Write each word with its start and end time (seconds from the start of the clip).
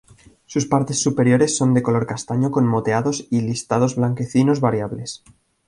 Sus 0.47 0.65
partes 0.65 0.97
superiores 0.99 1.55
son 1.55 1.75
de 1.75 1.83
color 1.83 2.07
castaño 2.07 2.49
con 2.49 2.65
moteados 2.65 3.27
y 3.29 3.41
listados 3.41 3.97
blanquecinos 3.97 4.59
variables. 4.59 5.23